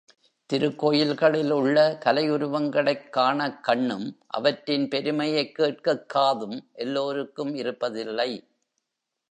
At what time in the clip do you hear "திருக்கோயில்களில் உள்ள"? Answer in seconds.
0.53-1.99